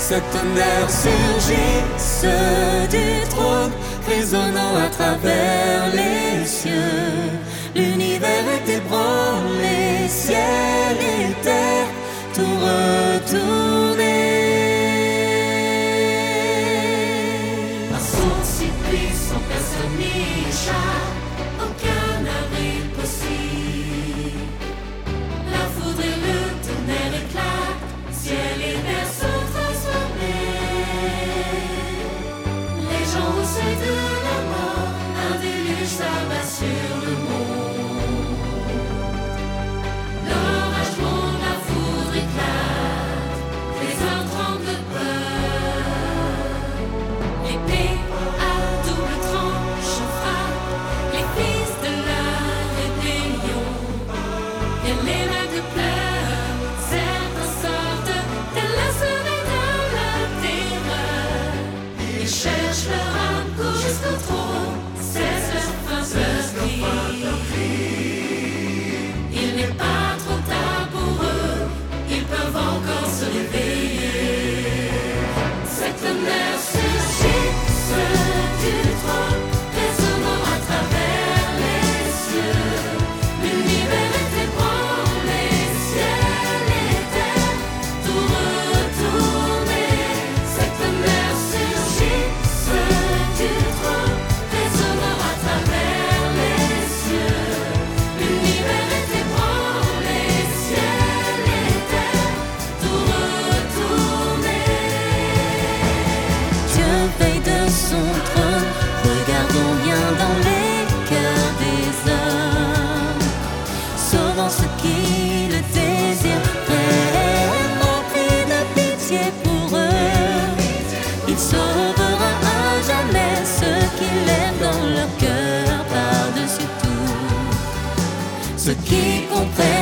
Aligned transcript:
Cette 0.00 0.28
tonnerre 0.32 0.90
surgit, 0.90 1.84
se 1.98 2.86
détrône, 2.90 3.70
résonnant 4.08 4.74
à 4.84 4.88
travers 4.88 5.92
les 5.92 6.44
cieux. 6.46 7.30
L'univers 7.76 8.44
est 8.56 8.68
ébranlé, 8.78 10.08
ciel 10.08 10.96
et 10.98 11.44
terre, 11.44 11.86
tout 12.34 12.40
retourne. 12.40 13.79
to 36.60 36.99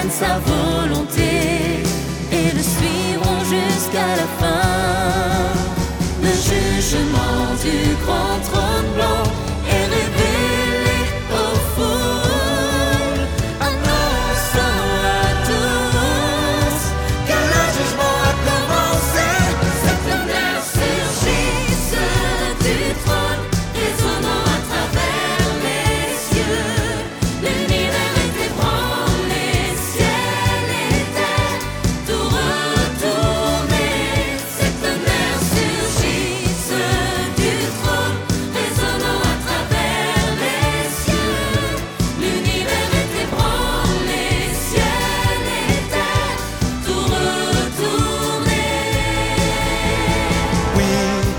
cansa. 0.09 0.68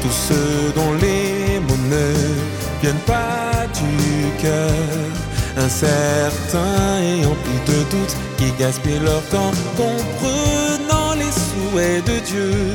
tous 0.10 0.34
ceux 0.34 0.72
dont 0.76 0.94
les 0.94 1.60
mots 1.60 1.84
ne 1.90 2.14
viennent 2.82 3.06
pas 3.06 3.68
du 3.80 4.42
cœur, 4.42 4.72
incertains 5.58 7.00
et 7.02 7.26
emplis 7.26 7.62
de 7.68 7.80
doutes 7.92 8.16
qui 8.38 8.52
gaspillent 8.60 9.04
leur 9.04 9.22
temps, 9.30 9.52
comprenant 9.78 11.14
les 11.14 11.32
souhaits 11.32 12.06
de 12.06 12.20
Dieu, 12.26 12.74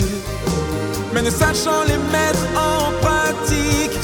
mais 1.12 1.22
ne 1.22 1.30
sachant 1.30 1.82
les 1.88 1.98
mettre 2.12 2.44
en 2.56 2.92
pratique. 3.00 4.03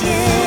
见。 0.00 0.39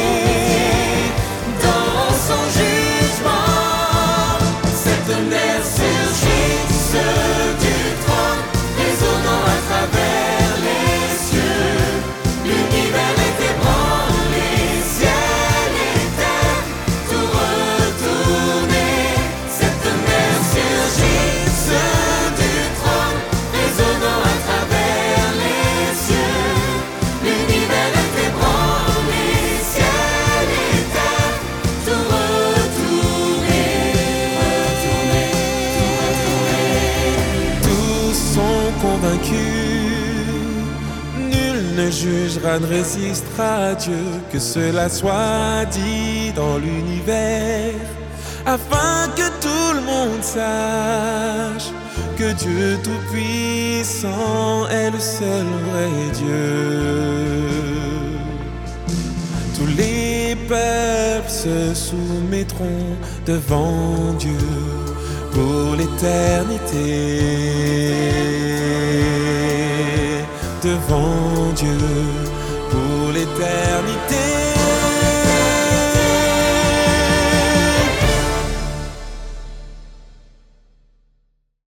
Ne 41.76 41.90
jugera, 41.90 42.60
ne 42.60 42.68
résistera 42.68 43.70
à 43.70 43.76
Dieu, 43.76 44.06
que 44.32 44.40
cela 44.40 44.90
soit 44.90 45.66
dit 45.72 46.32
dans 46.36 46.58
l'univers, 46.58 47.74
afin 48.46 49.08
que 49.16 49.28
tout 49.42 49.74
le 49.76 49.82
monde 49.82 50.24
sache 50.24 51.72
que 52.18 52.32
Dieu 52.34 52.78
Tout-Puissant 52.84 54.68
est 54.70 54.92
le 54.92 55.00
seul 55.00 55.46
vrai 55.70 55.90
Dieu. 56.14 57.44
Tous 59.58 59.68
les 59.78 60.36
peuples 60.48 61.30
se 61.30 61.74
soumettront 61.74 62.98
devant 63.26 64.14
Dieu 64.20 64.38
pour 65.32 65.76
l'éternité. 65.76 66.84
Devant 70.64 71.52
Dieu 71.56 71.78
pour 72.72 73.12
l'éternité. 73.12 74.33